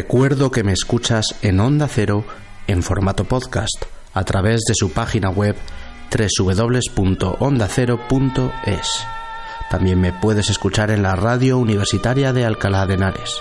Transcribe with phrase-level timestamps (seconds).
[0.00, 2.24] Recuerdo que me escuchas en Onda Cero
[2.66, 3.84] en formato podcast
[4.14, 5.54] a través de su página web
[6.10, 8.88] www.ondacero.es.
[9.70, 13.34] También me puedes escuchar en la radio universitaria de Alcalá de Henares.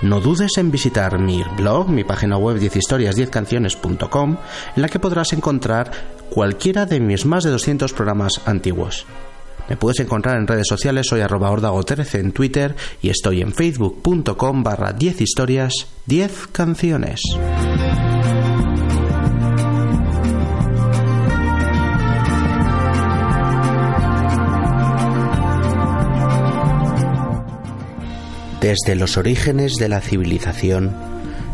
[0.00, 4.38] No dudes en visitar mi blog, mi página web 10historias10canciones.com,
[4.76, 5.90] en la que podrás encontrar
[6.30, 9.04] cualquiera de mis más de 200 programas antiguos.
[9.68, 14.62] Me puedes encontrar en redes sociales, soy arroba ordago13 en Twitter y estoy en facebook.com
[14.62, 17.20] barra 10 historias, 10 canciones.
[28.60, 30.90] Desde los orígenes de la civilización,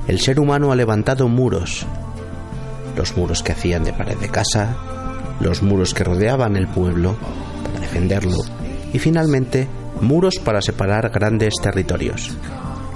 [0.07, 1.85] el ser humano ha levantado muros.
[2.97, 4.77] Los muros que hacían de pared de casa,
[5.41, 7.17] los muros que rodeaban el pueblo,
[7.91, 8.39] defenderlo
[8.93, 9.67] y finalmente
[10.01, 12.31] muros para separar grandes territorios.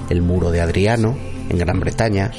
[0.08, 1.16] El muro de Adriano,
[1.48, 2.30] en Gran Bretaña,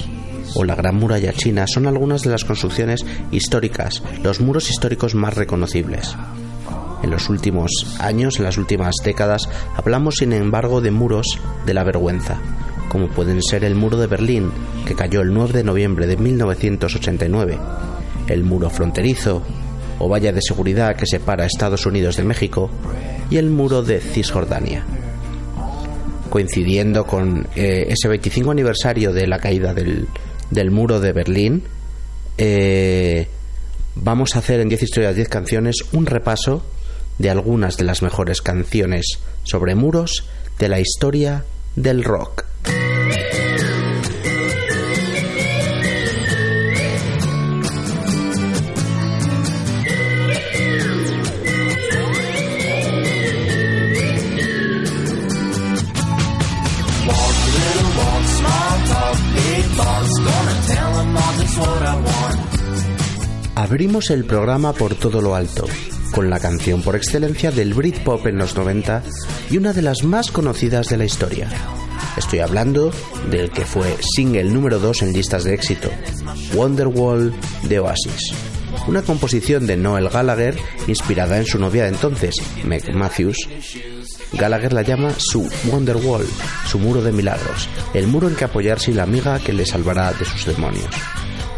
[0.55, 5.33] o la Gran Muralla China son algunas de las construcciones históricas, los muros históricos más
[5.35, 6.15] reconocibles.
[7.03, 11.83] En los últimos años, en las últimas décadas, hablamos sin embargo de muros de la
[11.83, 12.39] vergüenza,
[12.89, 14.51] como pueden ser el muro de Berlín,
[14.85, 17.59] que cayó el 9 de noviembre de 1989,
[18.27, 19.43] el muro fronterizo,
[19.99, 22.69] o valla de seguridad que separa Estados Unidos de México,
[23.29, 24.83] y el muro de Cisjordania.
[26.29, 30.07] Coincidiendo con eh, ese 25 aniversario de la caída del,
[30.71, 31.63] muro de Berlín,
[32.37, 33.27] eh,
[33.95, 36.65] vamos a hacer en 10 historias, 10 canciones un repaso
[37.17, 40.27] de algunas de las mejores canciones sobre muros
[40.59, 41.45] de la historia
[41.75, 42.45] del rock.
[63.65, 65.65] Abrimos el programa por todo lo alto,
[66.11, 69.01] con la canción por excelencia del Britpop en los 90
[69.49, 71.49] y una de las más conocidas de la historia.
[72.15, 72.91] Estoy hablando
[73.31, 75.89] del que fue single número 2 en listas de éxito,
[76.53, 77.33] Wonderwall
[77.63, 78.35] de Oasis.
[78.87, 80.55] Una composición de Noel Gallagher
[80.85, 83.49] inspirada en su novia de entonces, Meg Matthews.
[84.33, 86.27] Gallagher la llama su Wonderwall,
[86.67, 90.13] su muro de milagros, el muro en que apoyarse y la amiga que le salvará
[90.13, 90.93] de sus demonios.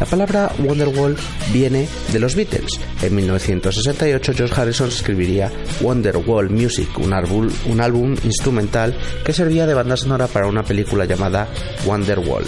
[0.00, 1.16] La palabra Wonderwall
[1.52, 2.78] viene de los Beatles.
[3.02, 5.50] En 1968 George Harrison escribiría
[5.80, 11.04] Wonderwall Music, un álbum, un álbum instrumental que servía de banda sonora para una película
[11.04, 11.48] llamada
[11.84, 12.44] Wonderwall.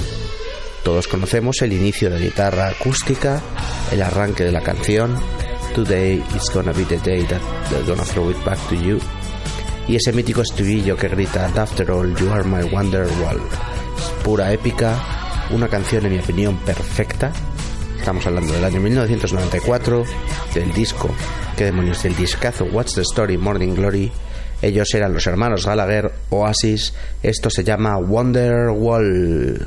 [0.84, 3.42] Todos conocemos el inicio de guitarra acústica,
[3.90, 5.16] el arranque de la canción,
[5.74, 8.98] Today is gonna be the day that they're gonna throw it back to you,
[9.86, 13.40] y ese mítico estribillo que grita After all, you are my Wonderwall.
[14.24, 15.19] pura épica,
[15.52, 17.32] una canción en mi opinión perfecta.
[17.98, 20.04] Estamos hablando del año 1994,
[20.54, 21.10] del disco,
[21.56, 24.10] qué demonios, del discazo What's the Story Morning Glory.
[24.62, 29.66] Ellos eran los hermanos Gallagher, Oasis, esto se llama Wonderwall.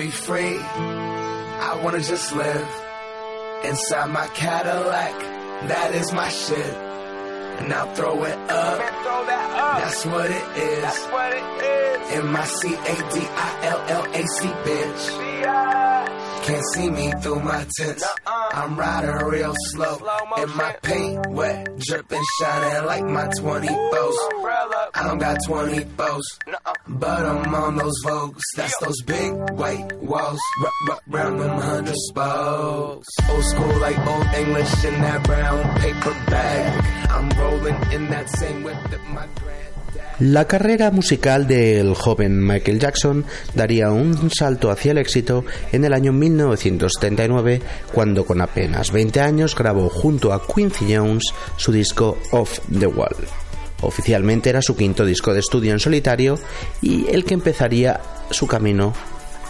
[0.00, 0.56] Be free.
[0.58, 2.68] I wanna just live
[3.64, 5.12] inside my Cadillac.
[5.68, 6.74] That is my shit.
[7.58, 8.78] And I'll throw it up.
[9.80, 10.84] That's what it is.
[12.14, 13.14] M I C A D
[13.48, 15.79] I L L A C, bitch.
[16.42, 18.04] Can't see me through my tents.
[18.26, 19.98] I'm riding real slow.
[20.36, 24.14] And my paint wet, dripping, shining like my 24s.
[24.94, 26.22] I don't got 24s,
[26.88, 28.40] but I'm on those Vogues.
[28.56, 30.40] That's those big white walls,
[31.06, 33.08] round them hundred spokes.
[33.28, 37.10] Old school like old English in that brown paper bag.
[37.10, 39.69] I'm rolling in that same whip that my granddad.
[40.20, 43.24] La carrera musical del joven Michael Jackson
[43.54, 49.56] daría un salto hacia el éxito en el año 1979 cuando con apenas 20 años
[49.56, 51.24] grabó junto a Quincy Jones
[51.56, 53.16] su disco Off the Wall.
[53.80, 56.38] Oficialmente era su quinto disco de estudio en solitario
[56.82, 57.98] y el que empezaría
[58.30, 58.92] su camino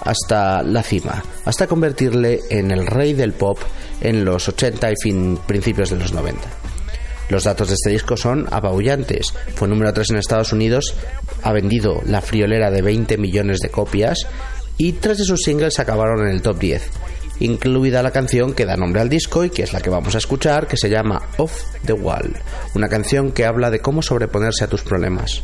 [0.03, 3.59] hasta la cima, hasta convertirle en el rey del pop
[4.01, 6.60] en los 80 y fin, principios de los 90.
[7.31, 9.33] Los datos de este disco son apabullantes.
[9.55, 10.97] Fue número 3 en Estados Unidos,
[11.43, 14.27] ha vendido la friolera de 20 millones de copias
[14.77, 16.83] y tres de sus singles acabaron en el top 10,
[17.39, 20.19] incluida la canción que da nombre al disco y que es la que vamos a
[20.19, 22.35] escuchar, que se llama Off the Wall,
[22.75, 25.43] una canción que habla de cómo sobreponerse a tus problemas.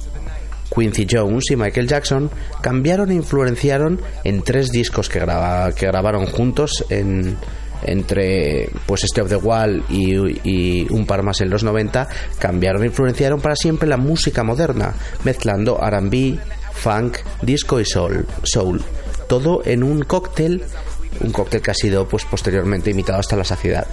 [0.74, 6.84] Quincy Jones y Michael Jackson cambiaron e influenciaron en tres discos que, que grabaron juntos
[6.90, 7.36] en,
[7.82, 12.86] entre pues este of the Wall y, un par más en los 90 cambiaron e
[12.86, 16.38] influenciaron para siempre la música moderna, mezclando R&B,
[16.72, 18.82] funk, disco y soul, soul,
[19.28, 20.62] todo en un cóctel,
[21.20, 23.86] un cóctel que ha sido pues posteriormente imitado hasta la saciedad.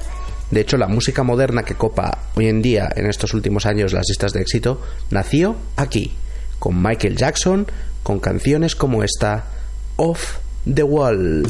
[0.52, 4.06] De hecho, la música moderna que copa hoy en día en estos últimos años las
[4.08, 6.14] listas de éxito nació aquí,
[6.60, 7.66] con Michael Jackson,
[8.04, 9.46] con canciones como esta,
[9.96, 10.38] Off
[10.72, 11.44] the Wall.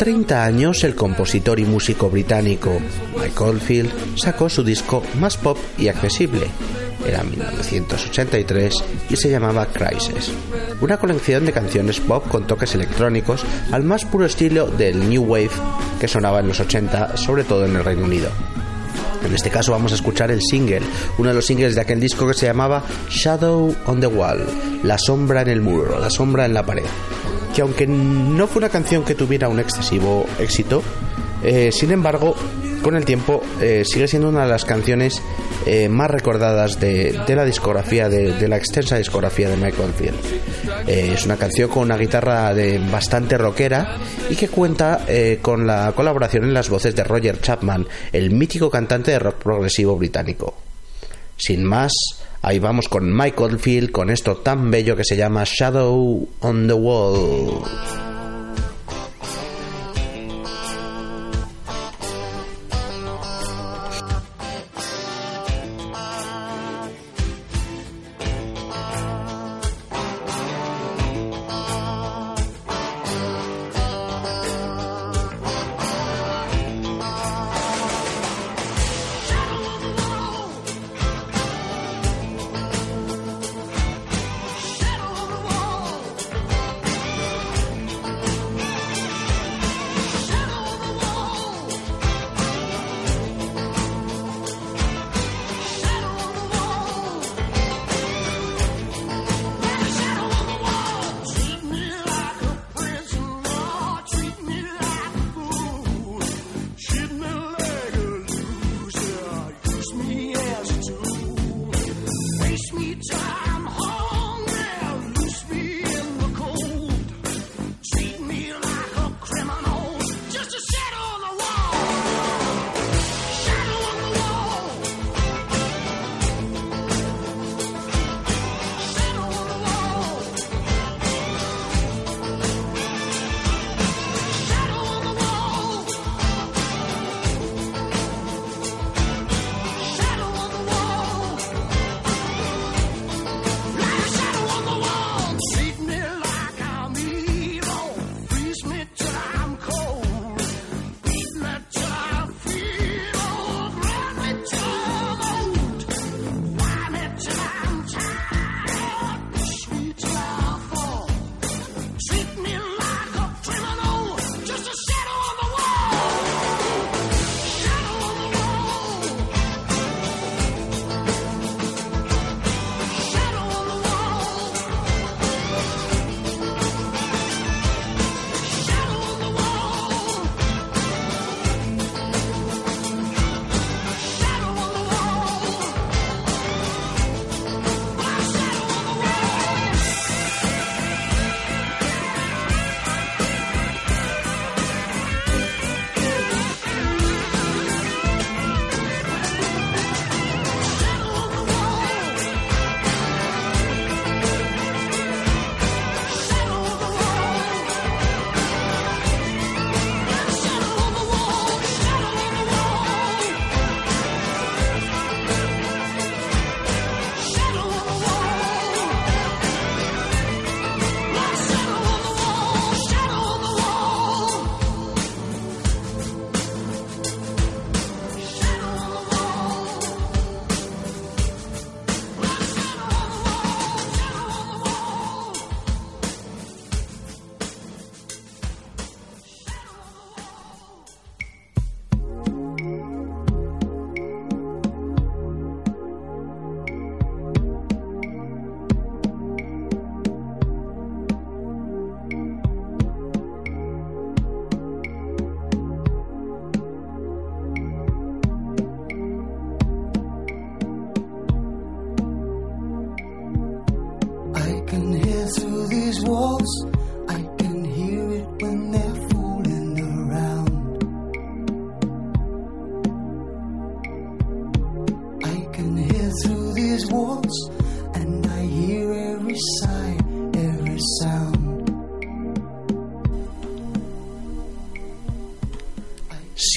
[0.00, 2.80] 30 años, el compositor y músico británico
[3.18, 6.46] Mike Oldfield sacó su disco más pop y accesible.
[7.06, 8.74] Era 1983
[9.10, 10.32] y se llamaba Crisis,
[10.80, 15.50] una colección de canciones pop con toques electrónicos al más puro estilo del New Wave
[16.00, 18.30] que sonaba en los 80, sobre todo en el Reino Unido.
[19.24, 20.82] En este caso vamos a escuchar el single,
[21.18, 24.46] uno de los singles de aquel disco que se llamaba Shadow on the Wall,
[24.82, 26.84] la sombra en el muro, la sombra en la pared.
[27.54, 30.82] Que aunque no fue una canción que tuviera un excesivo éxito,
[31.42, 32.34] eh, sin embargo,
[32.82, 35.22] con el tiempo eh, sigue siendo una de las canciones
[35.66, 40.88] eh, más recordadas de, la discografía, de, la extensa discografía de Michael Field.
[40.88, 43.96] Eh, es una canción con una guitarra de bastante rockera
[44.28, 45.06] y que cuenta
[45.42, 49.96] con la colaboración en las voces de Roger Chapman, el mítico cantante de rock progresivo
[49.96, 50.54] británico.
[51.36, 51.92] Sin más,
[52.42, 56.74] ahí vamos con Michael Field con esto tan bello que se llama Shadow on the
[56.74, 57.62] Wall.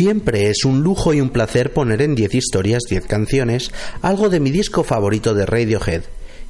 [0.04, 4.42] Siempre es un lujo y un placer poner en 10 historias, 10 canciones, algo de
[4.42, 6.02] mi disco favorito de Radiohead.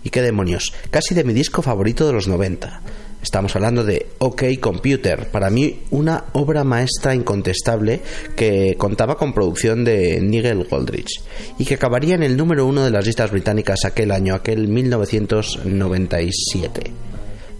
[0.04, 0.74] ¿Y qué demonios?
[0.90, 2.82] Casi de mi disco favorito de los 90.
[3.22, 8.02] Estamos hablando de OK Computer, para mí una obra maestra incontestable
[8.36, 11.22] que contaba con producción de Nigel Goldrich
[11.60, 17.13] y que acabaría en el número uno de las listas británicas aquel año, aquel 1997.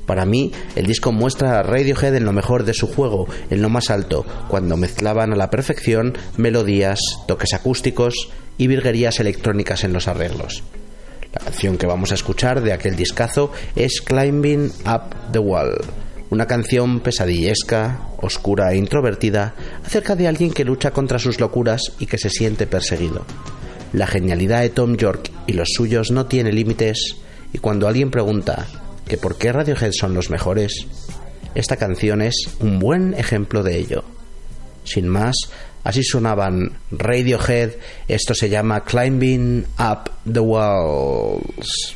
[0.06, 3.70] Para mí, el disco muestra a Radiohead en lo mejor de su juego, en lo
[3.70, 10.08] más alto, cuando mezclaban a la perfección melodías, toques acústicos y virguerías electrónicas en los
[10.08, 10.64] arreglos.
[11.34, 15.82] La canción que vamos a escuchar de aquel discazo es Climbing Up the Wall,
[16.30, 22.08] una canción pesadillesca, oscura e introvertida acerca de alguien que lucha contra sus locuras y
[22.08, 23.26] que se siente perseguido.
[23.94, 27.18] La genialidad de Tom York y los suyos no tiene límites
[27.54, 28.68] y cuando alguien pregunta
[29.08, 30.88] que por qué Radiohead son los mejores,
[31.56, 34.04] esta canción es un buen ejemplo de ello.
[34.84, 35.36] Sin más,
[35.84, 37.72] Así sonaban Radiohead,
[38.08, 41.96] esto se llama Climbing Up the Walls.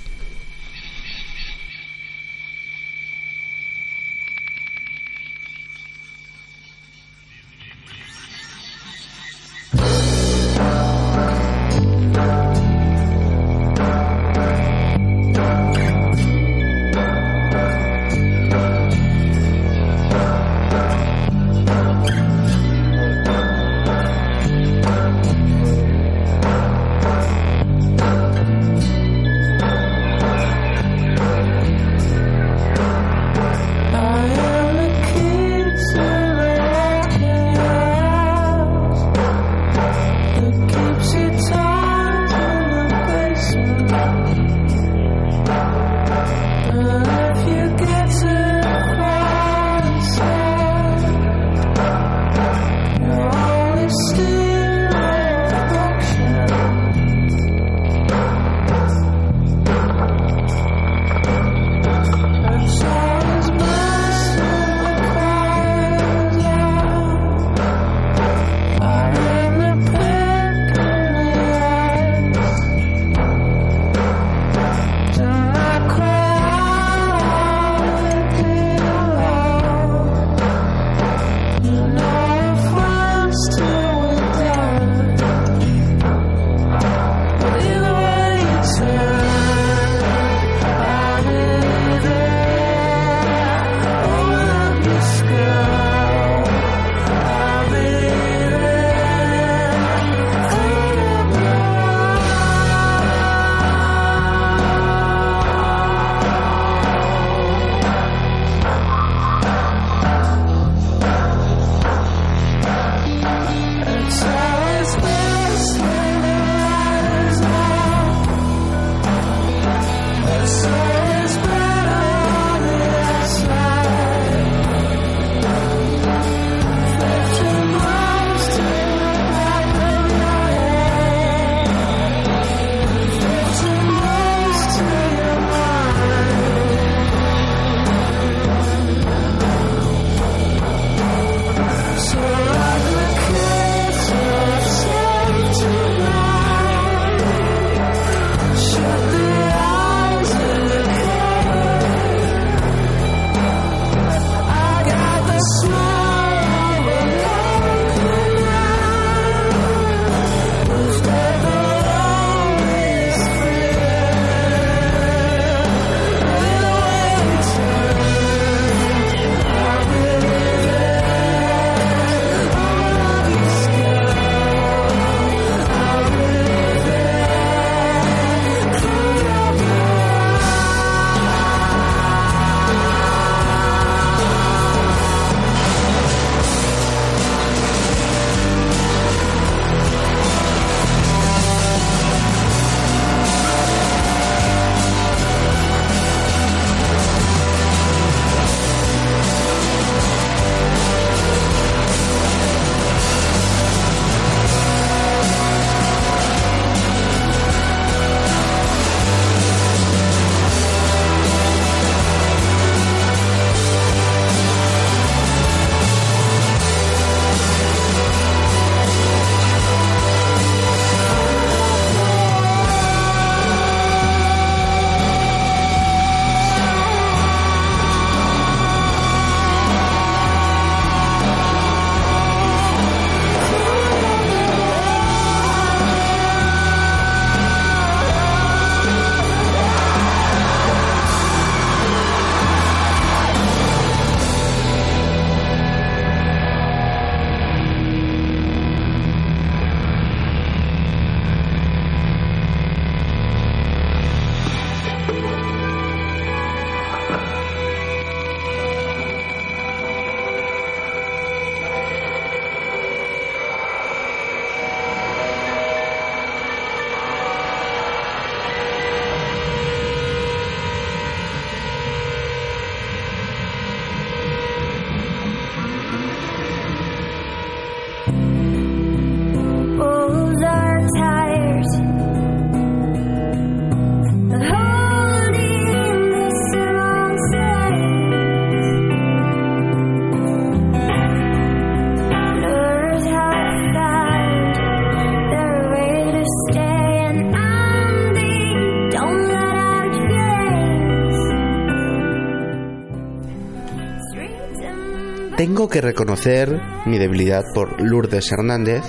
[305.58, 308.84] Tengo que reconocer mi debilidad por Lourdes Hernández,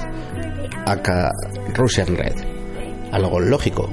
[0.85, 1.33] acá
[1.73, 2.35] Russian Red.
[3.11, 3.91] Algo lógico,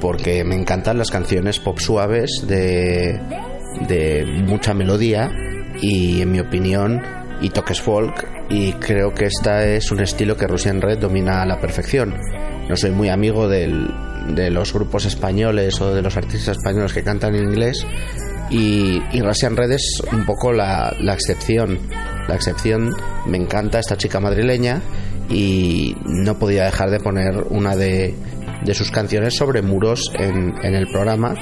[0.00, 3.20] porque me encantan las canciones pop suaves de,
[3.88, 5.32] de mucha melodía
[5.82, 7.02] y, en mi opinión,
[7.40, 11.46] y toques folk, y creo que esta es un estilo que Russian Red domina a
[11.46, 12.14] la perfección.
[12.68, 13.92] No soy muy amigo del,
[14.36, 17.84] de los grupos españoles o de los artistas españoles que cantan en inglés,
[18.50, 21.78] y, y Russian Red es un poco la, la excepción.
[22.28, 22.94] La excepción,
[23.26, 24.82] me encanta esta chica madrileña
[25.30, 28.14] y no podía dejar de poner una de,
[28.64, 31.34] de sus canciones sobre muros en, en, el programa.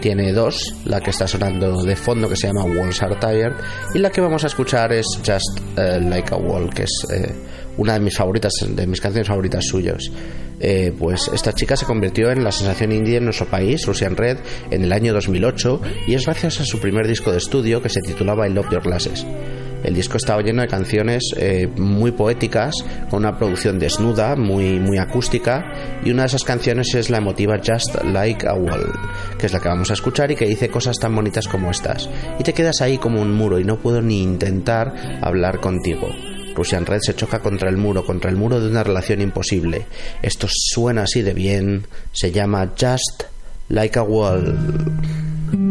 [0.00, 3.52] Tiene dos, la que está sonando de fondo que se llama Walls Are Tired
[3.94, 7.34] y la que vamos a escuchar es Just uh, Like a Wall, que es eh,
[7.80, 10.12] una de mis favoritas, de mis canciones favoritas suyos.
[10.60, 14.36] Eh, pues esta chica se convirtió en la sensación indie en nuestro país, Russian Red,
[14.70, 18.02] en el año 2008 y es gracias a su primer disco de estudio que se
[18.02, 19.24] titulaba I Love Your Glasses.
[19.82, 22.74] El disco estaba lleno de canciones eh, muy poéticas,
[23.08, 25.64] con una producción desnuda, muy, muy acústica,
[26.04, 28.92] y una de esas canciones es la emotiva Just Like a Wall,
[29.38, 32.10] que es la que vamos a escuchar y que dice cosas tan bonitas como estas.
[32.38, 36.08] Y te quedas ahí como un muro y no puedo ni intentar hablar contigo.
[36.60, 39.86] Russian Red se choca contra el muro, contra el muro de una relación imposible.
[40.20, 43.22] Esto suena así de bien, se llama Just
[43.70, 45.69] Like a Wall.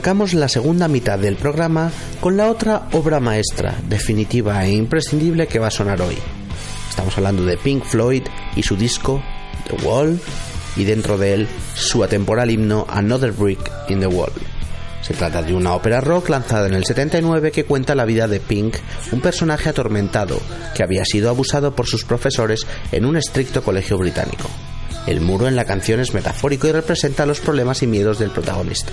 [0.00, 5.58] Arrancamos la segunda mitad del programa con la otra obra maestra, definitiva e imprescindible que
[5.58, 6.16] va a sonar hoy.
[6.88, 8.22] Estamos hablando de Pink Floyd
[8.56, 9.22] y su disco
[9.68, 10.18] The Wall
[10.74, 13.60] y dentro de él su atemporal himno Another Brick
[13.90, 14.32] in the Wall.
[15.02, 18.40] Se trata de una ópera rock lanzada en el 79 que cuenta la vida de
[18.40, 18.76] Pink,
[19.12, 20.40] un personaje atormentado
[20.74, 24.48] que había sido abusado por sus profesores en un estricto colegio británico.
[25.06, 28.92] El muro en la canción es metafórico y representa los problemas y miedos del protagonista.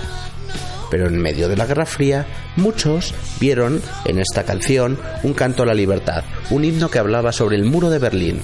[0.90, 5.66] Pero en medio de la Guerra Fría, muchos vieron en esta canción un canto a
[5.66, 8.40] la libertad, un himno que hablaba sobre el muro de Berlín.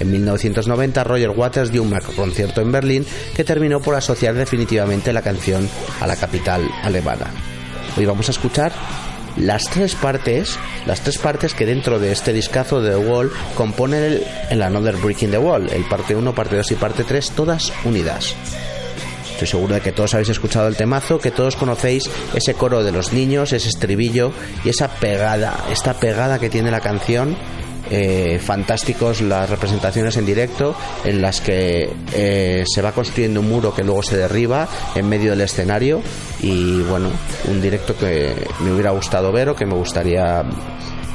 [0.00, 5.22] En 1990 Roger Waters dio un concierto en Berlín que terminó por asociar definitivamente la
[5.22, 5.68] canción
[6.00, 7.26] a la capital alemana.
[7.96, 8.72] Hoy vamos a escuchar
[9.36, 14.02] las tres partes, las tres partes que dentro de este discazo de The Wall componen
[14.02, 17.72] el, el Another Breaking the Wall, el parte 1, parte 2 y parte 3, todas
[17.84, 18.34] unidas.
[19.34, 22.92] Estoy seguro de que todos habéis escuchado el temazo, que todos conocéis ese coro de
[22.92, 24.30] los niños, ese estribillo
[24.64, 27.36] y esa pegada, esta pegada que tiene la canción.
[27.90, 30.74] Eh, fantásticos las representaciones en directo
[31.04, 35.32] en las que eh, se va construyendo un muro que luego se derriba en medio
[35.32, 36.00] del escenario
[36.40, 37.10] y bueno,
[37.46, 40.42] un directo que me hubiera gustado ver o que me gustaría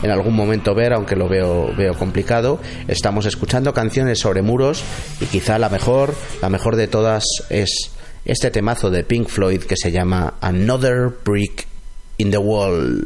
[0.04, 2.60] en algún momento ver, aunque lo veo, veo complicado.
[2.88, 4.84] Estamos escuchando canciones sobre muros
[5.20, 7.92] y quizá la mejor, la mejor de todas es
[8.26, 11.68] este temazo de Pink Floyd que se llama Another Brick
[12.18, 13.02] in the Wall.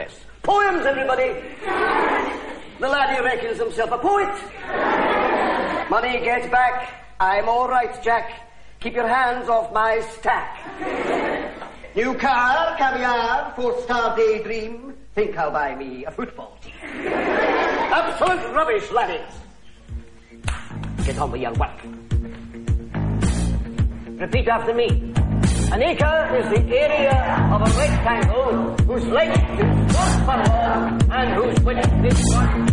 [0.00, 0.20] Poems.
[0.42, 1.34] Poems, everybody!
[2.78, 4.34] The laddie reckons himself a poet.
[5.90, 7.04] Money get back.
[7.20, 8.32] I'm all right, Jack.
[8.80, 10.56] Keep your hands off my stack.
[11.94, 14.94] New car, caviar, four-star daydream.
[15.14, 16.72] Think I'll buy me a football team.
[17.06, 19.34] Absolute rubbish, laddies.
[21.04, 21.78] Get on with your work.
[24.18, 25.09] Repeat after me.
[25.72, 31.60] An acre is the area of a rectangle whose length is one furlong and whose
[31.64, 32.66] width is one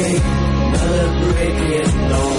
[0.00, 2.29] You're just another brick in the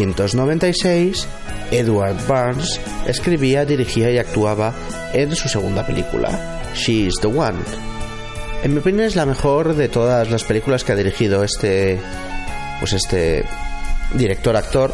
[0.00, 1.28] 1996,
[1.70, 4.72] Edward Barnes escribía, dirigía y actuaba
[5.12, 7.58] en su segunda película, She is the One.
[8.62, 11.98] En mi opinión es la mejor de todas las películas que ha dirigido este
[12.78, 13.44] pues este
[14.14, 14.90] director actor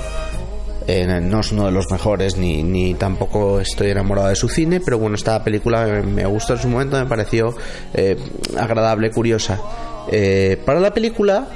[0.86, 4.98] no es uno de los mejores ni, ni, tampoco estoy enamorado de su cine, pero
[4.98, 7.54] bueno, esta película me, gustó en su momento, me pareció
[7.92, 8.16] eh,
[8.56, 9.60] agradable, curiosa.
[10.10, 11.48] Eh, para la película,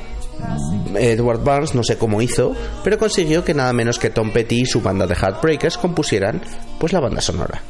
[0.97, 4.67] Edward Barnes no sé cómo hizo, pero consiguió que nada menos que Tom Petty y
[4.67, 6.41] su banda de Heartbreakers compusieran
[6.79, 7.63] pues la banda sonora.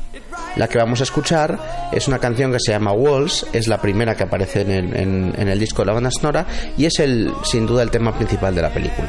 [0.57, 4.17] La que vamos a escuchar es una canción que se llama Walls, es la primera
[4.17, 6.47] que aparece en el, disco de la banda sonora
[6.77, 9.09] y es el, sin duda el tema principal de la película.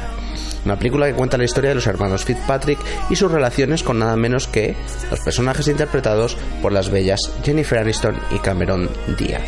[0.63, 4.15] Una película que cuenta la historia de los hermanos Fitzpatrick y sus relaciones con nada
[4.15, 4.75] menos que
[5.09, 8.87] los personajes interpretados por las bellas Jennifer Aniston y Cameron
[9.17, 9.41] Diaz.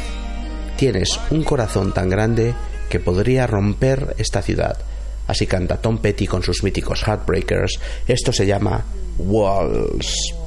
[0.75, 2.55] Tienes un corazón tan grande
[2.89, 4.77] que podría romper esta ciudad.
[5.27, 7.79] Así canta Tom Petty con sus míticos Heartbreakers.
[8.07, 8.83] Esto se llama
[9.17, 10.42] Walls.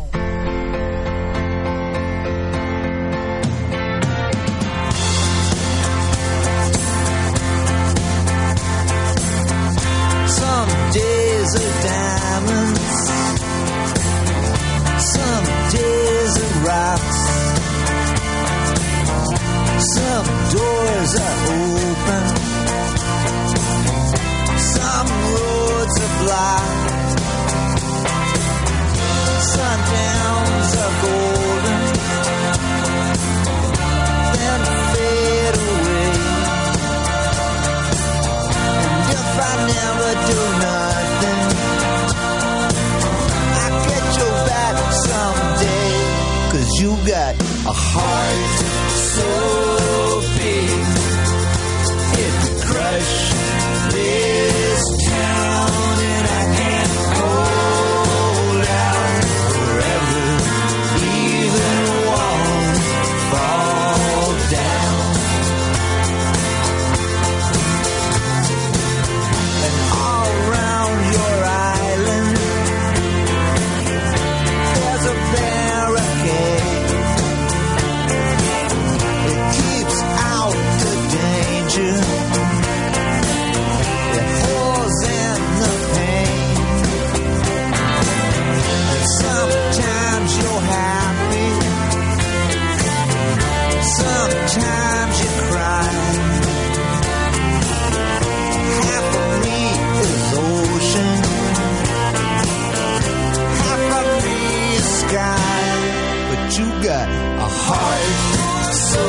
[106.58, 109.04] you got a heart so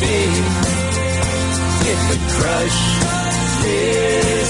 [0.00, 0.32] big
[1.90, 2.80] it could crush
[3.64, 4.47] this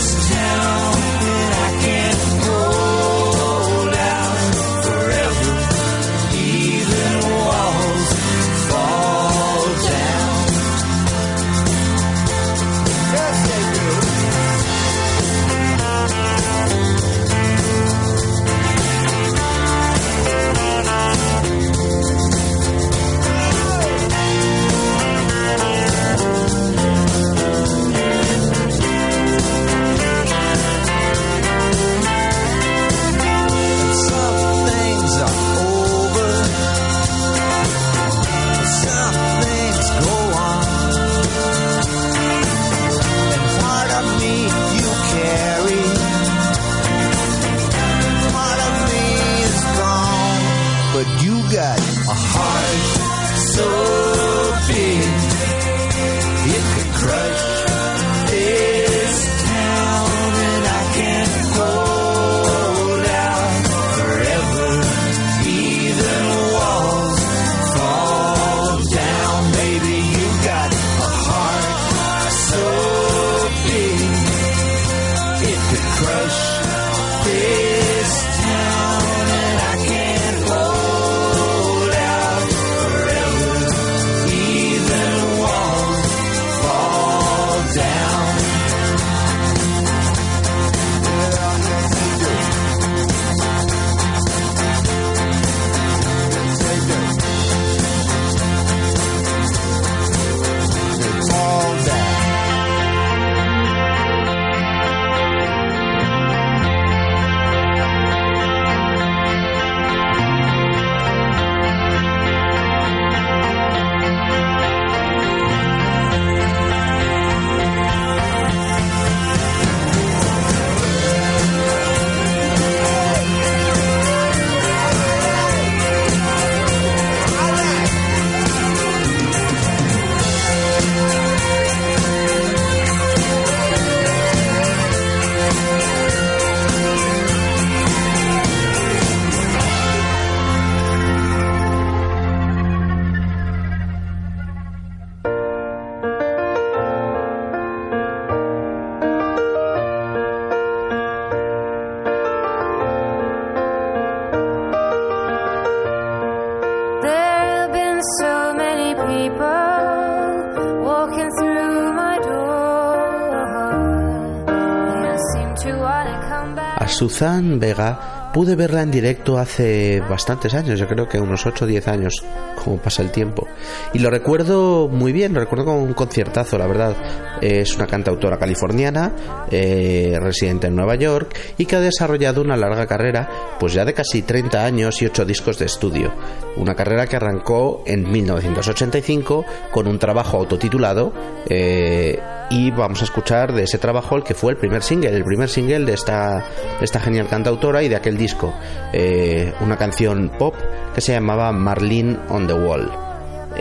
[166.99, 171.69] Suzanne Vega pude verla en directo hace bastantes años, yo creo que unos 8 o
[171.69, 172.25] 10 años,
[172.57, 173.47] como pasa el tiempo.
[173.93, 176.97] Y lo recuerdo muy bien, lo recuerdo como un conciertazo, la verdad.
[177.41, 179.13] Es una cantautora californiana,
[179.49, 183.29] eh, residente en Nueva York y que ha desarrollado una larga carrera,
[183.59, 186.13] pues ya de casi 30 años y 8 discos de estudio.
[186.57, 191.13] Una carrera que arrancó en 1985 con un trabajo autotitulado.
[191.49, 192.19] Eh,
[192.51, 195.49] y vamos a escuchar de ese trabajo el que fue el primer single, el primer
[195.49, 196.45] single de esta,
[196.81, 198.55] esta genial cantautora y de aquel disco,
[198.93, 200.55] eh, una canción pop
[200.95, 203.08] que se llamaba Marlene on the Wall.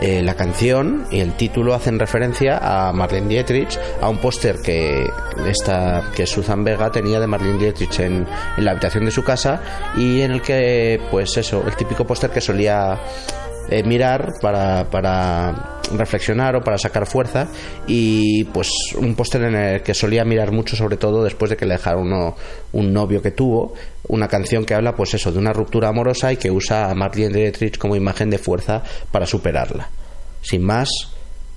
[0.00, 5.10] Eh, la canción y el título hacen referencia a Marlene Dietrich, a un póster que,
[6.14, 8.24] que Susan Vega tenía de Marlene Dietrich en,
[8.56, 9.60] en la habitación de su casa
[9.96, 12.96] y en el que, pues eso, el típico póster que solía
[13.70, 17.48] eh, mirar para, para reflexionar o para sacar fuerza
[17.86, 21.66] y pues un póster en el que solía mirar mucho sobre todo después de que
[21.66, 22.36] le dejara uno,
[22.72, 23.74] un novio que tuvo
[24.08, 27.34] una canción que habla pues eso de una ruptura amorosa y que usa a Marlene
[27.34, 29.88] Dietrich como imagen de fuerza para superarla.
[30.42, 30.88] Sin más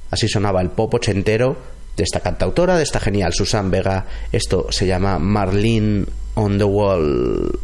[0.10, 1.58] así sonaba el pop ochentero
[1.96, 4.06] de esta cantautora de esta genial Susan Vega.
[4.32, 6.06] Esto se llama Marlene
[6.36, 7.60] on the Wall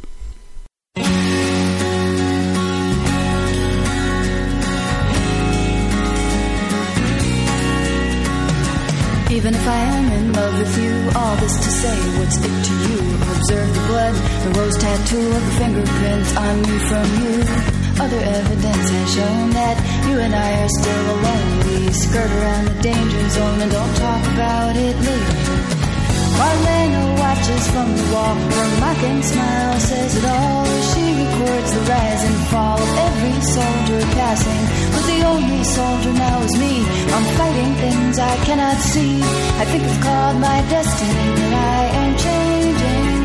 [9.37, 12.73] Even if I am in love with you, all this to say, would it to
[12.89, 12.99] you?
[13.37, 17.35] Observe the blood, the rose tattoo of the fingerprints on me from you.
[18.01, 19.77] Other evidence has shown that
[20.09, 21.59] you and I are still alone.
[21.67, 25.76] We skirt around the danger zone and don't talk about it later.
[26.39, 30.65] Marlena watches from the wall, her mocking smile says it all.
[30.89, 34.63] She records the rise and fall of every soldier passing.
[34.93, 36.73] But the only soldier now is me.
[37.15, 39.21] I'm fighting things I cannot see.
[39.61, 43.17] I think it's called my destiny that I am changing.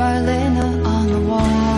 [0.00, 1.74] Marlena on the wall.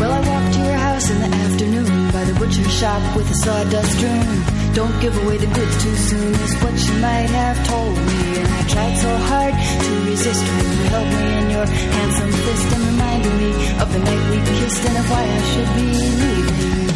[0.00, 3.34] Well, I walked to your house in the afternoon by the butcher shop with a
[3.34, 4.55] sawdust room.
[4.76, 8.20] Don't give away the goods too soon is what you might have told me.
[8.36, 11.66] And I tried so hard to resist when you held me in your
[11.96, 15.70] handsome fist and reminded me of the night we kissed and of why I should
[15.80, 16.88] be leaving.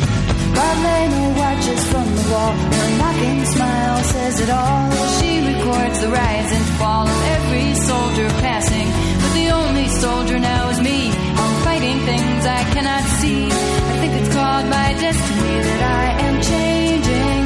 [0.60, 2.52] Marlena watches from the wall.
[2.52, 4.90] Her mocking smile says it all.
[5.16, 8.88] She records the rise and fall of every soldier passing.
[9.24, 11.08] But the only soldier now is me.
[11.40, 13.44] I'm fighting things I cannot see.
[13.48, 17.39] I think it's called my destiny that I am changing.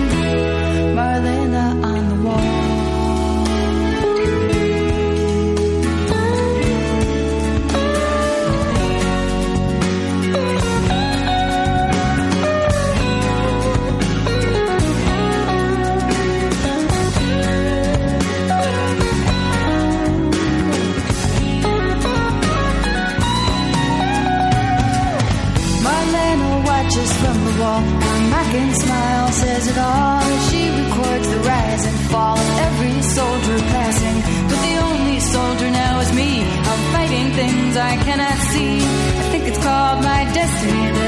[29.69, 30.21] It all.
[30.49, 34.17] She records the rise and fall of every soldier passing.
[34.49, 36.43] But the only soldier now is me.
[36.43, 38.77] I'm fighting things I cannot see.
[39.23, 41.04] I think it's called my destiny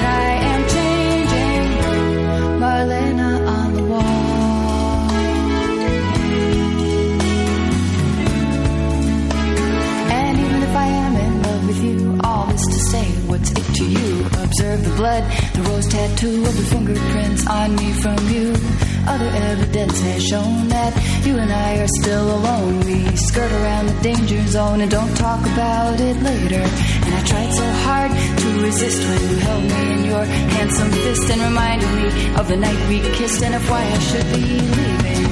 [14.59, 18.57] Observe the blood, the rose tattoo of the fingerprints on me from you.
[19.05, 20.97] Other evidence has shown that
[21.27, 22.81] you and I are still alone.
[22.81, 26.65] We skirt around the danger zone and don't talk about it later.
[27.05, 31.31] And I tried so hard to resist when you held me in your handsome fist
[31.33, 35.27] and reminded me of the night we kissed and of why I should be leaving.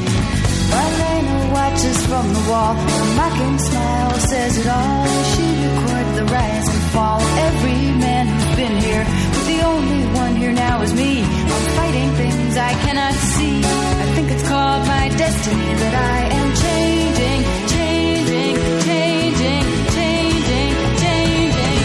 [0.69, 2.75] Marlena watches from the wall.
[2.75, 5.07] Her mocking smile says it all.
[5.33, 8.24] She records the rise and fall of every man
[8.57, 9.05] been here.
[9.35, 11.23] But the only one here now is me.
[11.23, 13.59] I'm fighting things I cannot see.
[13.59, 17.41] I think it's called my destiny that I am changing,
[17.75, 18.55] changing,
[18.89, 19.65] changing,
[19.99, 21.79] changing, changing.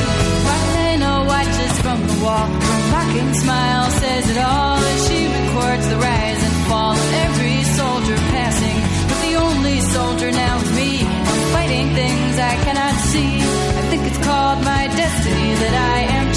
[0.48, 2.48] Marlena watches from the wall.
[2.68, 4.78] Her mocking smile says it all.
[4.90, 8.80] And she records the rise and fall of every soldier passing.
[9.10, 10.92] But the only soldier now is me.
[11.02, 13.34] I'm fighting things I cannot see.
[13.82, 16.29] I think it's called my destiny that I am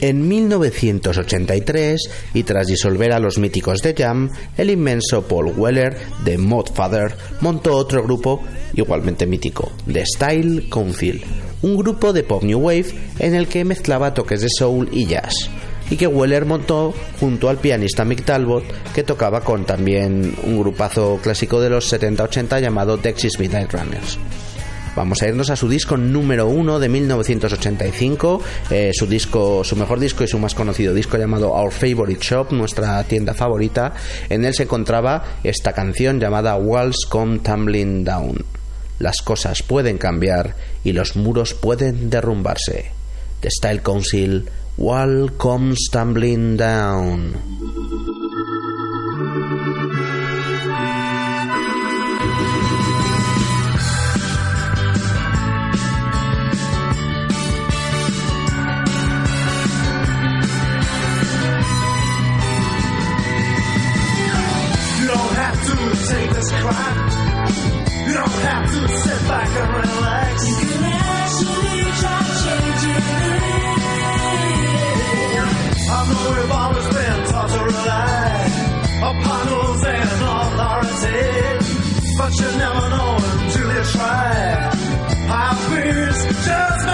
[0.00, 6.38] En 1983, y tras disolver a los míticos de Jam, el inmenso Paul Weller de
[6.38, 8.42] Modfather montó otro grupo
[8.74, 11.24] igualmente mítico, The Style Council,
[11.62, 12.86] un grupo de pop new wave
[13.18, 15.34] en el que mezclaba toques de soul y jazz,
[15.90, 21.18] y que Weller montó junto al pianista Mick Talbot, que tocaba con también un grupazo
[21.20, 24.18] clásico de los 70-80 llamado Texas Midnight Runners.
[24.96, 30.00] Vamos a irnos a su disco número uno de 1985, eh, su disco, su mejor
[30.00, 33.94] disco y su más conocido disco llamado Our Favorite Shop, nuestra tienda favorita.
[34.28, 38.44] En él se encontraba esta canción llamada Walls Come Tumbling Down.
[38.98, 42.90] Las cosas pueden cambiar y los muros pueden derrumbarse.
[43.40, 47.97] The Style Council, Wall Comes Tumbling Down.
[66.68, 70.48] You don't have to sit back and relax.
[70.48, 73.78] You can actually try changing it.
[75.88, 78.36] I know we've always been taught to rely
[79.10, 81.24] upon rules and authority.
[82.18, 84.28] But you never know until you try.
[85.32, 86.87] How fears just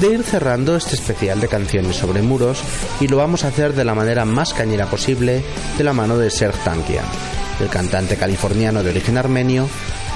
[0.00, 2.62] de ir cerrando este especial de canciones sobre muros
[3.00, 5.42] y lo vamos a hacer de la manera más cañera posible
[5.76, 7.04] de la mano de Serge Tankian,
[7.60, 9.68] el cantante californiano de origen armenio,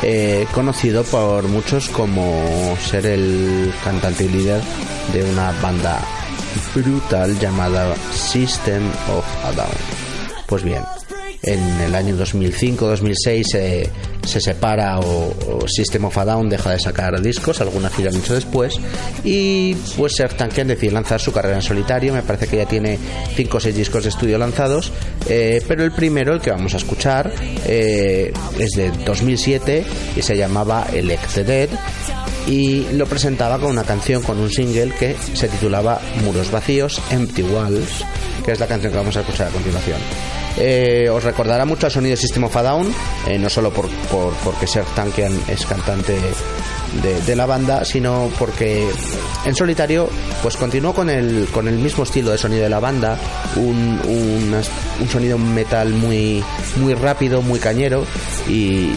[0.02, 4.60] eh, conocido por muchos como ser el cantante y líder
[5.12, 6.00] de una banda
[6.74, 9.74] brutal llamada System of a Down.
[10.46, 10.82] Pues bien,
[11.42, 13.90] en el año 2005-2006 eh,
[14.24, 18.34] se separa o, o, System of a Down deja de sacar discos, alguna gira mucho
[18.34, 18.78] después,
[19.24, 22.98] y pues Serge Tankian decide lanzar su carrera en solitario, me parece que ya tiene
[23.34, 24.92] 5 o 6 discos de estudio lanzados,
[25.28, 27.32] eh, pero el primero, el que vamos a escuchar,
[27.66, 29.84] eh, es de 2007
[30.16, 31.70] y se llamaba Elected
[32.46, 37.42] y lo presentaba con una canción, con un single que se titulaba Muros Vacíos, Empty
[37.42, 38.04] Walls,
[38.44, 39.98] que es la canción que vamos a escuchar a continuación.
[40.58, 42.92] Eh, os recordará mucho al sonido System of a Down,
[43.26, 46.14] eh, no solo por, por, porque Serge Tankian es cantante
[47.02, 48.86] de, de, la banda, sino porque
[49.46, 50.10] en solitario
[50.42, 53.16] pues continuó con el, con el mismo estilo de sonido de la banda,
[53.56, 54.62] un, un,
[55.00, 56.44] un sonido metal muy,
[56.76, 58.04] muy rápido, muy cañero
[58.46, 58.90] y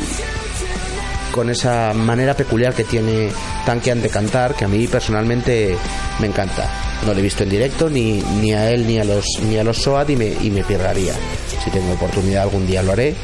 [1.32, 3.30] con esa manera peculiar que tiene
[3.66, 5.76] Tankian de cantar, que a mí personalmente
[6.20, 6.95] me encanta.
[7.06, 9.64] No lo he visto en directo ni, ni a él ni a los ni a
[9.64, 10.64] los SOAD y me, y me.
[10.66, 13.16] Si tengo oportunidad algún día lo haré.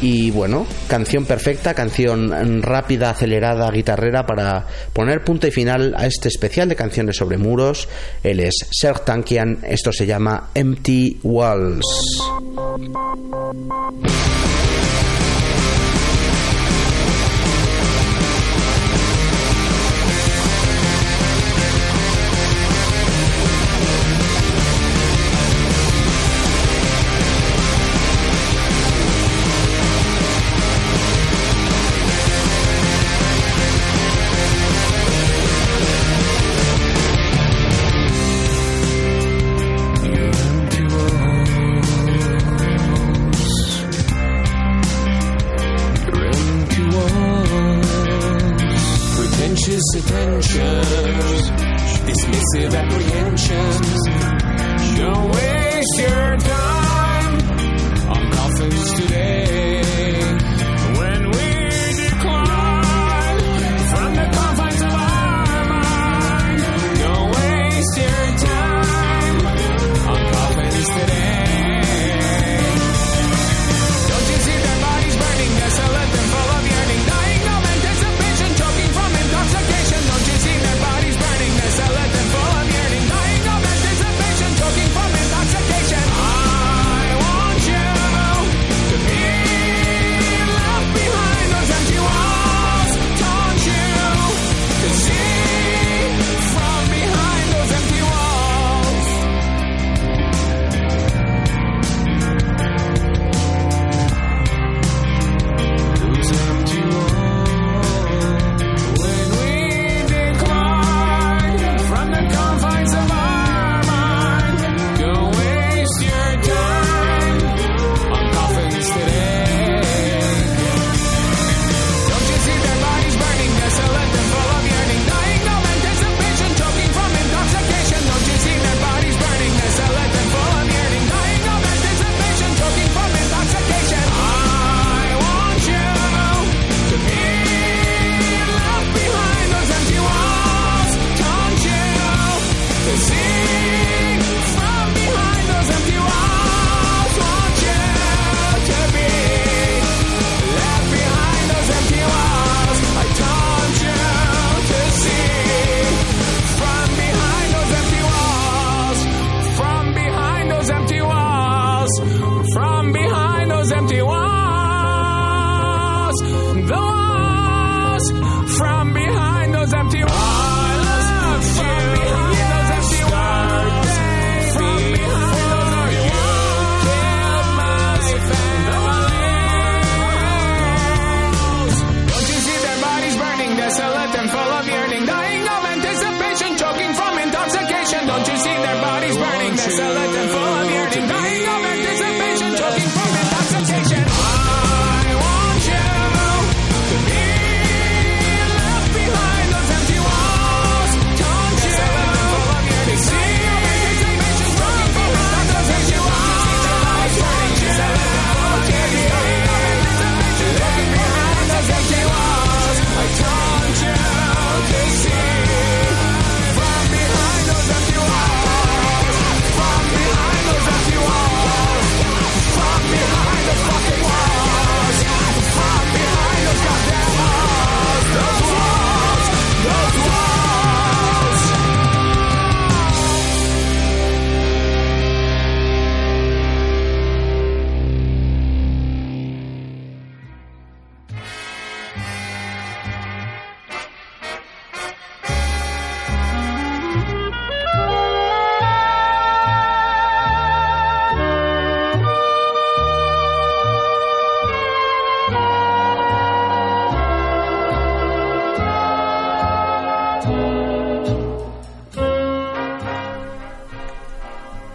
[0.00, 6.28] Y bueno, canción perfecta, canción rápida, acelerada, guitarrera para poner punto y final a este
[6.28, 7.88] especial de canciones sobre muros.
[8.22, 11.84] Él es Serge Tankian, esto se llama Empty Walls.
[50.28, 51.50] Attentions,
[52.06, 54.08] dismissive apprehensions.
[54.98, 57.34] Don't waste your time
[58.10, 59.57] on coffins today.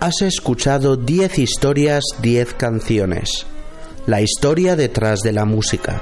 [0.04, 3.46] Has escuchado 10 historias, 10 canciones.
[4.06, 6.02] La historia detrás de la música.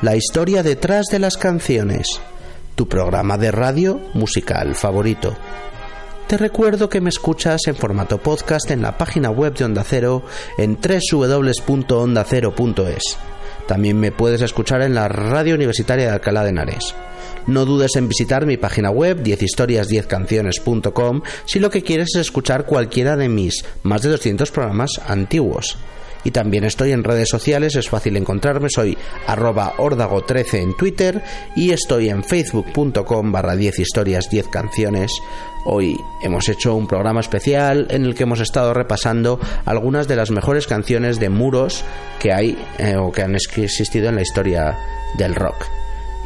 [0.00, 2.18] La historia detrás de las canciones.
[2.76, 5.36] Tu programa de radio musical favorito.
[6.28, 10.22] Te recuerdo que me escuchas en formato podcast en la página web de Onda Cero
[10.56, 13.18] en www.ondacero.es.
[13.66, 16.94] También me puedes escuchar en la Radio Universitaria de Alcalá de Henares.
[17.46, 23.16] No dudes en visitar mi página web 10historias10canciones.com si lo que quieres es escuchar cualquiera
[23.16, 25.76] de mis más de 200 programas antiguos.
[26.24, 28.96] Y también estoy en redes sociales, es fácil encontrarme, soy
[29.26, 31.22] arroba órdago13 en Twitter
[31.56, 35.10] y estoy en facebook.com barra 10 historias 10 canciones.
[35.64, 40.30] Hoy hemos hecho un programa especial en el que hemos estado repasando algunas de las
[40.30, 41.84] mejores canciones de muros
[42.18, 44.76] que hay eh, o que han existido en la historia
[45.16, 45.66] del rock.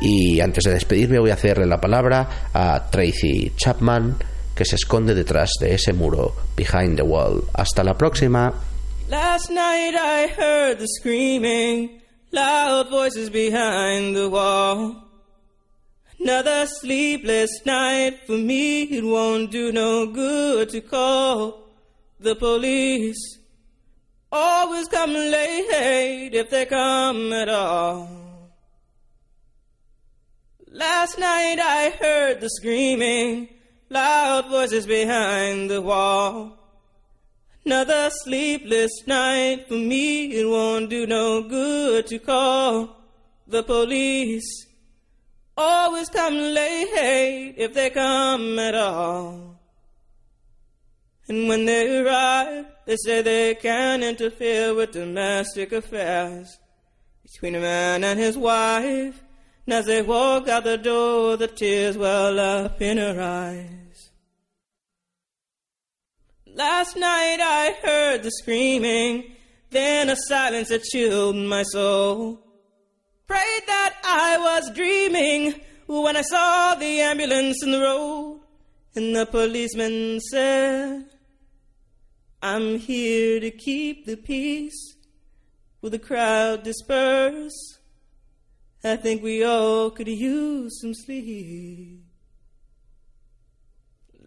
[0.01, 4.17] Y antes de despedirme voy a hacerle la palabra a Tracy Chapman
[4.55, 7.45] que se esconde detrás de ese muro, behind the wall.
[7.53, 8.53] Hasta la próxima.
[9.09, 12.01] Last night I heard the screaming,
[12.33, 14.97] loud voices behind the wall.
[16.19, 21.69] Another sleepless night for me, it won't do no good to call
[22.19, 23.39] the police.
[24.33, 28.09] Always come late if they come at all.
[30.69, 33.51] Last night I heard the screaming,
[33.89, 36.66] loud voices behind the wall.
[37.67, 42.97] Another sleepless night for me, it won't do no good to call
[43.49, 44.69] the police.
[45.57, 49.59] Always come late if they come at all.
[51.27, 56.61] And when they arrive, they say they can't interfere with domestic affairs
[57.25, 59.21] between a man and his wife.
[59.67, 63.86] And as they walk out the door, the tears well up in her eyes.
[66.57, 69.31] Last night I heard the screaming,
[69.69, 72.41] then a silence that chilled my soul.
[73.27, 78.41] Prayed that I was dreaming when I saw the ambulance in the road,
[78.95, 81.05] and the policeman said,
[82.41, 84.97] I'm here to keep the peace.
[85.83, 87.81] Will the crowd disperse?
[88.83, 92.06] I think we all could use some sleep.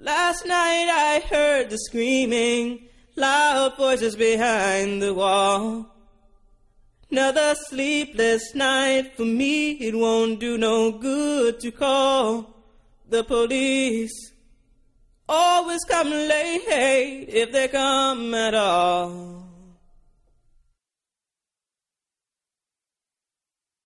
[0.02, 5.88] Last night I heard the screaming, loud voices behind the wall.
[7.12, 12.56] Another sleepless night for me, it won't do no good to call
[13.10, 14.32] the police.
[15.28, 19.39] Always come late if they come at all.